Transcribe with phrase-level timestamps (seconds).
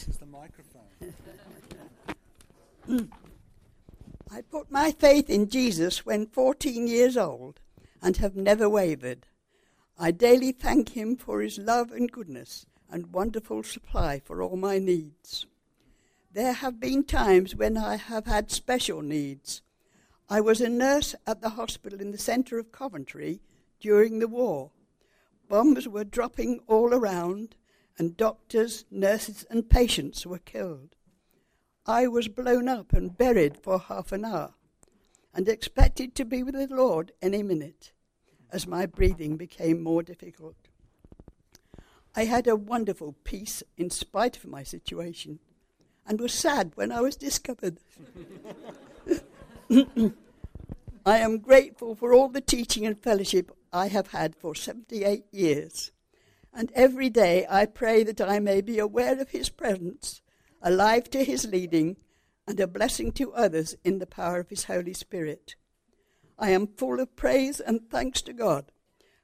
[0.00, 0.80] This is the microphone.
[4.32, 7.60] I put my faith in Jesus when 14 years old
[8.00, 9.26] and have never wavered.
[9.98, 14.78] I daily thank him for his love and goodness and wonderful supply for all my
[14.78, 15.44] needs.
[16.32, 19.60] There have been times when I have had special needs.
[20.30, 23.42] I was a nurse at the hospital in the centre of Coventry
[23.80, 24.70] during the war.
[25.50, 27.54] Bombs were dropping all around,
[27.98, 30.96] and doctors, nurses, and patients were killed.
[31.86, 34.54] I was blown up and buried for half an hour
[35.34, 37.92] and expected to be with the Lord any minute
[38.52, 40.56] as my breathing became more difficult.
[42.14, 45.38] I had a wonderful peace in spite of my situation
[46.06, 47.78] and was sad when I was discovered.
[49.70, 55.92] I am grateful for all the teaching and fellowship I have had for 78 years.
[56.52, 60.22] And every day I pray that I may be aware of His presence,
[60.62, 61.96] alive to His leading,
[62.46, 65.54] and a blessing to others in the power of His Holy Spirit.
[66.38, 68.72] I am full of praise and thanks to God,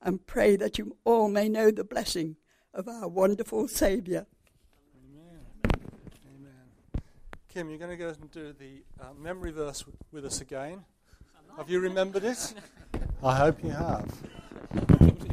[0.00, 2.36] and pray that you all may know the blessing
[2.74, 4.26] of our wonderful Saviour.
[4.96, 5.40] Amen.
[6.36, 7.02] Amen.
[7.48, 10.84] Kim, you're going to go and do the uh, memory verse with us again.
[11.56, 12.54] Have you remembered it?
[13.22, 14.10] I hope you have.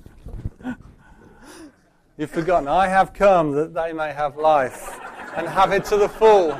[2.19, 2.67] You've forgotten.
[2.67, 4.99] I have come that they may have life
[5.37, 6.59] and have it to the full.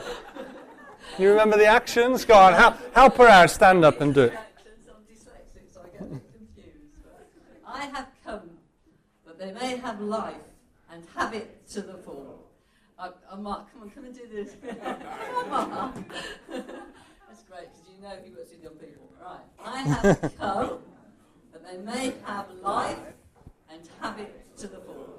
[1.18, 2.24] You remember the actions?
[2.24, 3.50] Go on, help, help her out.
[3.50, 4.34] Stand up and do it.
[7.68, 8.52] I have come
[9.28, 10.36] that they may have life
[10.94, 12.48] and have it to the full.
[12.98, 14.56] Uh, uh, Mark, come on, come and do this.
[14.64, 16.06] come on.
[16.48, 19.12] That's great because you know he works with young people.
[19.22, 19.40] Right.
[19.66, 20.80] I have come
[21.52, 22.98] that they may have life
[23.70, 25.19] and have it to the full.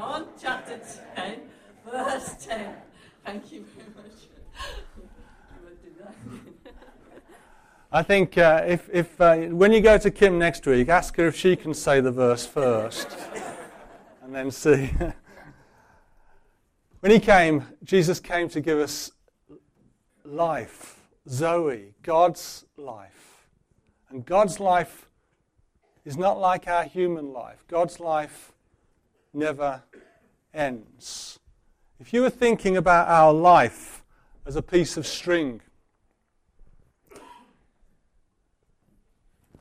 [0.00, 0.80] John chapter
[1.14, 1.40] 10,
[1.84, 2.74] verse 10.
[3.22, 4.14] Thank you very much.
[7.92, 11.26] I think uh, if, if uh, when you go to Kim next week, ask her
[11.26, 13.14] if she can say the verse first,
[14.22, 14.90] and then see.
[17.00, 19.12] when he came, Jesus came to give us
[20.24, 23.44] life, Zoe, God's life,
[24.08, 25.10] and God's life
[26.06, 27.66] is not like our human life.
[27.68, 28.52] God's life
[29.32, 29.82] never
[30.52, 31.38] ends.
[31.98, 34.02] If you were thinking about our life
[34.46, 35.60] as a piece of string,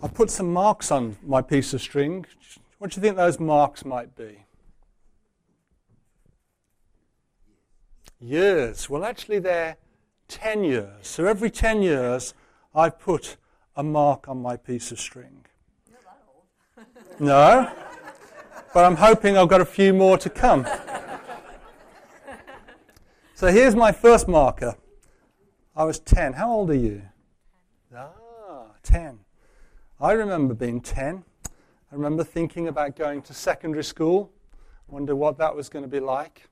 [0.01, 2.25] I put some marks on my piece of string.
[2.77, 4.45] What do you think those marks might be?
[8.21, 8.89] Years.
[8.89, 9.75] Well, actually, they're
[10.29, 11.07] 10 years.
[11.07, 12.33] So every 10 years,
[12.73, 13.35] I put
[13.75, 15.45] a mark on my piece of string.
[17.19, 17.69] no,
[18.73, 20.65] but I'm hoping I've got a few more to come.
[23.33, 24.75] So here's my first marker.
[25.75, 26.33] I was 10.
[26.33, 27.03] How old are you?
[27.95, 29.19] Ah, 10.
[30.01, 31.23] I remember being 10.
[31.45, 34.31] I remember thinking about going to secondary school.
[34.87, 36.49] Wonder what that was going to be like.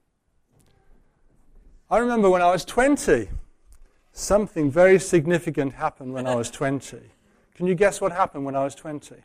[1.89, 3.29] I remember when I was 20.
[4.11, 6.99] Something very significant happened when I was 20.
[7.55, 9.15] Can you guess what happened when I was 20?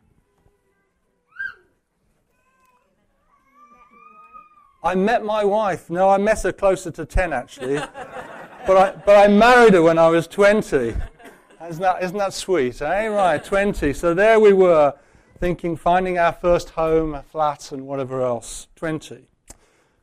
[4.82, 5.88] I met my wife.
[5.90, 7.74] No, I met her closer to 10 actually.
[8.66, 10.94] but, I, but I married her when I was 20.
[11.68, 13.06] Isn't that, isn't that sweet, eh?
[13.06, 13.92] Right, 20.
[13.92, 14.94] So there we were,
[15.38, 18.66] thinking, finding our first home, a flat, and whatever else.
[18.74, 19.28] 20.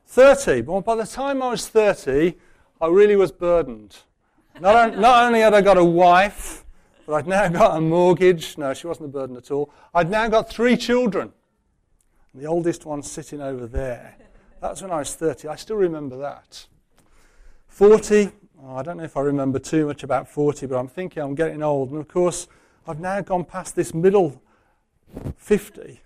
[0.06, 0.62] 30.
[0.62, 2.34] Well, by the time I was 30,
[2.80, 3.98] I really was burdened.
[4.58, 6.64] Not, on, not only had I got a wife,
[7.06, 8.56] but I'd now got a mortgage.
[8.56, 9.70] No, she wasn't a burden at all.
[9.94, 11.32] I'd now got three children.
[12.34, 14.16] The oldest one sitting over there.
[14.60, 15.48] That's when I was 30.
[15.48, 16.66] I still remember that.
[17.68, 18.32] 40,
[18.62, 21.34] Oh, I don't know if I remember too much about 40, but I'm thinking I'm
[21.34, 21.90] getting old.
[21.90, 22.46] And of course,
[22.86, 24.42] I've now gone past this middle
[25.36, 26.00] 50.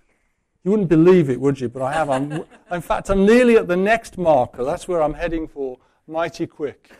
[0.63, 1.67] You wouldn't believe it, would you?
[1.67, 2.09] But I have.
[2.09, 2.31] I'm,
[2.71, 4.63] in fact, I'm nearly at the next marker.
[4.63, 5.77] That's where I'm heading for,
[6.07, 6.91] mighty quick.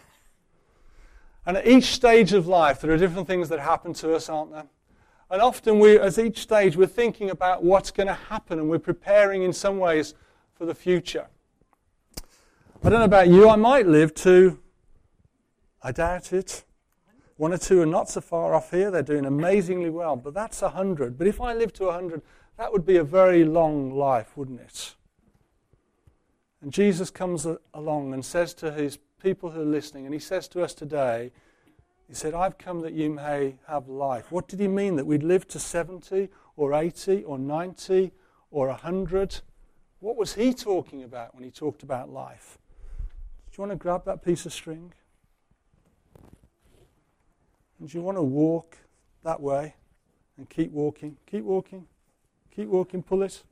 [1.45, 4.51] And at each stage of life, there are different things that happen to us, aren't
[4.51, 4.65] there?
[5.31, 8.77] And often, we, as each stage, we're thinking about what's going to happen and we're
[8.79, 10.15] preparing in some ways
[10.53, 11.27] for the future.
[12.85, 14.59] I don't know about you, I might live to
[15.81, 16.63] I doubt it.
[17.35, 18.91] One or two are not so far off here.
[18.91, 21.17] They're doing amazingly well, but that's a hundred.
[21.17, 22.21] But if I live to a hundred,
[22.59, 24.93] that would be a very long life, wouldn't it?
[26.61, 30.47] And Jesus comes along and says to his people who are listening, and he says
[30.49, 31.31] to us today,
[32.07, 34.31] he said, I've come that you may have life.
[34.31, 34.95] What did he mean?
[34.97, 38.11] That we'd live to 70 or 80 or 90
[38.51, 39.41] or 100?
[40.01, 42.59] What was he talking about when he talked about life?
[43.57, 44.93] You want to grab that piece of string?
[47.79, 48.77] And do you want to walk
[49.23, 49.75] that way
[50.37, 51.17] and keep walking?
[51.29, 51.85] Keep walking.
[52.55, 53.03] Keep walking.
[53.03, 53.43] Pull it.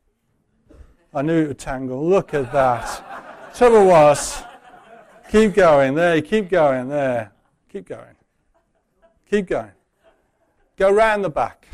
[1.14, 2.08] I knew it would tangle.
[2.08, 3.54] Look at that.
[3.56, 4.42] Trouble was,
[5.30, 5.94] keep going.
[5.94, 6.90] There, keep going.
[6.90, 7.32] There.
[7.72, 8.16] Keep going.
[9.30, 9.72] Keep going.
[10.76, 11.68] Go round the back.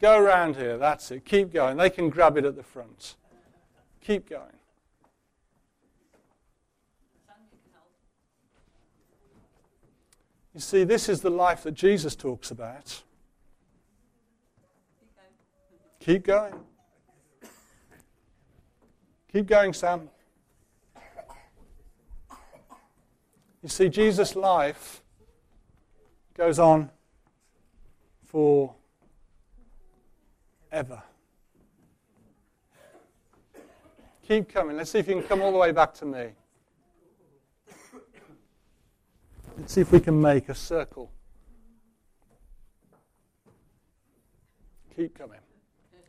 [0.00, 0.78] Go around here.
[0.78, 1.24] That's it.
[1.24, 1.76] Keep going.
[1.76, 3.16] They can grab it at the front.
[4.00, 4.55] Keep going.
[10.56, 13.02] You see, this is the life that Jesus talks about.
[16.00, 16.54] Keep going.
[19.30, 20.08] Keep going, Sam.
[23.62, 25.02] You see, Jesus' life
[26.32, 26.88] goes on
[28.24, 28.72] for
[30.72, 31.02] ever.
[34.26, 34.78] Keep coming.
[34.78, 36.28] Let's see if you can come all the way back to me.
[39.48, 41.10] Let's see if we can make a circle.
[44.94, 45.40] Keep coming.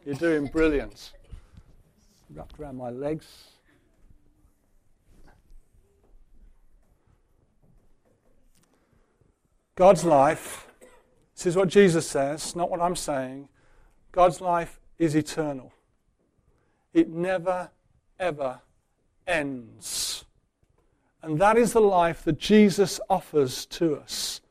[0.06, 1.12] You're doing brilliant.
[2.33, 3.25] Wrapped around my legs.
[9.75, 10.68] God's life,
[11.36, 13.48] this is what Jesus says, not what I'm saying.
[14.12, 15.71] God's life is eternal.
[16.94, 17.69] It never,
[18.19, 18.62] ever
[19.27, 20.06] ends.
[21.22, 24.42] And that is the life that Jesus offers to us.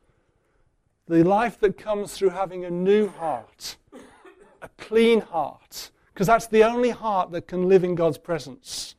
[1.07, 3.77] The life that comes through having a new heart,
[4.61, 8.95] a clean heart, because that's the only heart that can live in God's presence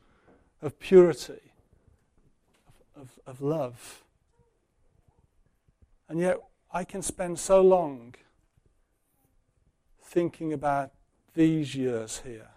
[0.61, 1.51] of purity,
[2.95, 4.03] of, of, love.
[6.07, 6.37] And yet,
[6.73, 8.15] I can spend so long
[10.01, 10.91] thinking about
[11.33, 12.49] these years here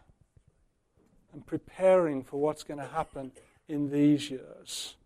[1.32, 3.32] and preparing for what's going to happen
[3.68, 4.96] in these years.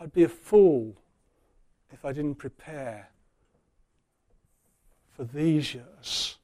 [0.00, 0.96] I'd be a fool
[1.92, 3.10] if I didn't prepare
[5.10, 6.38] for these years.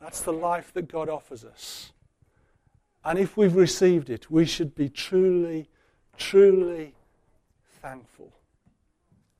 [0.00, 1.92] That's the life that God offers us.
[3.04, 5.68] And if we've received it, we should be truly,
[6.18, 6.94] truly
[7.80, 8.32] thankful,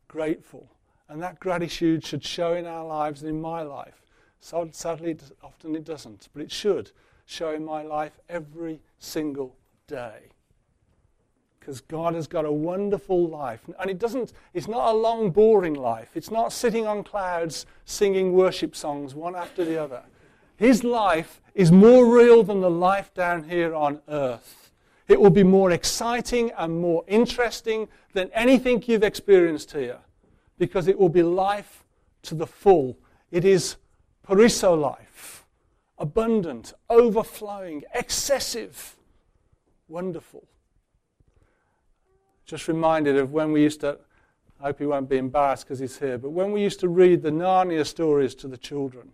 [0.09, 0.69] grateful.
[1.09, 4.03] And that gratitude should show in our lives and in my life.
[4.41, 6.93] So sadly, often it doesn't, but it should
[7.27, 9.57] show in my life every single
[9.87, 10.31] day
[11.61, 13.61] because God has got a wonderful life.
[13.79, 16.11] And it doesn't, it's not a long, boring life.
[16.15, 20.03] It's not sitting on clouds singing worship songs one after the other.
[20.57, 24.73] His life is more real than the life down here on earth.
[25.07, 29.99] It will be more exciting and more interesting than anything you've experienced here
[30.59, 31.85] because it will be life
[32.23, 32.97] to the full.
[33.31, 33.77] It is
[34.23, 35.45] perissos life,
[35.99, 38.97] abundant, overflowing, excessive,
[39.89, 40.45] wonderful
[42.51, 43.99] just reminded of when we used to,
[44.61, 47.23] I hope he won't be embarrassed because he's here, but when we used to read
[47.23, 49.11] the Narnia stories to the children,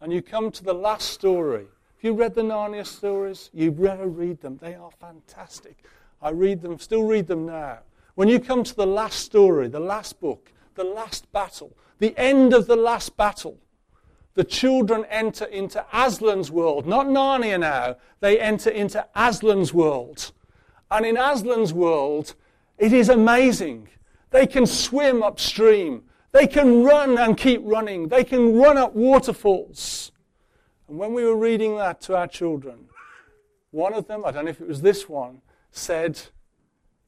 [0.00, 1.66] and you come to the last story.
[1.96, 3.50] Have you read the Narnia stories?
[3.52, 4.58] You better read them.
[4.62, 5.84] They are fantastic.
[6.22, 7.80] I read them, still read them now.
[8.14, 12.54] When you come to the last story, the last book, the last battle, the end
[12.54, 13.58] of the last battle,
[14.34, 16.86] the children enter into Aslan's world.
[16.86, 17.96] Not Narnia now.
[18.20, 20.32] They enter into Aslan's world.
[20.90, 22.34] And in Aslan's world,
[22.78, 23.88] it is amazing.
[24.30, 26.04] They can swim upstream.
[26.32, 28.08] They can run and keep running.
[28.08, 30.12] They can run up waterfalls.
[30.86, 32.88] And when we were reading that to our children,
[33.70, 35.42] one of them, I don't know if it was this one,
[35.72, 36.20] said,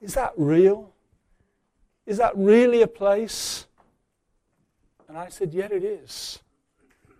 [0.01, 0.93] Is that real?
[2.05, 3.67] Is that really a place?
[5.09, 6.41] And I said, Yeah, it is.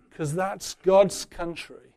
[0.09, 1.95] Because that's God's country.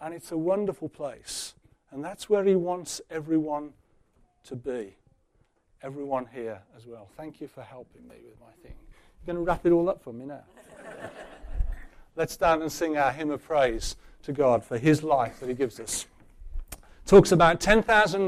[0.00, 1.54] And it's a wonderful place.
[1.90, 3.72] And that's where He wants everyone
[4.44, 4.96] to be
[5.82, 7.08] everyone here as well.
[7.16, 8.74] Thank you for helping me with my thing.
[9.26, 10.42] You're going to wrap it all up for me now.
[12.16, 15.54] Let's stand and sing our hymn of praise to God for his life that he
[15.54, 16.06] gives us.
[17.06, 18.26] Talks about 10,000